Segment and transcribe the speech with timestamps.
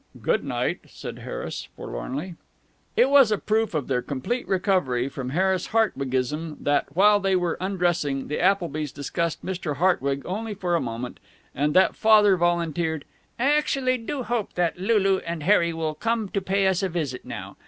[0.19, 2.33] "Good night," said Harris, forlornly.
[2.95, 7.55] It was a proof of their complete recovery from Harris Hartwigism that, while they were
[7.61, 9.75] undressing, the Applebys discussed Mr.
[9.75, 11.19] Hartwig only for a moment,
[11.53, 13.05] and that Father volunteered:
[13.37, 17.23] "I actually do hope that Lulu and Harry will come to pay us a visit
[17.23, 17.55] now.